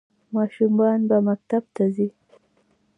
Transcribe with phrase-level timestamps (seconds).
[0.35, 2.07] ماشومان به مکتب ته ځي؟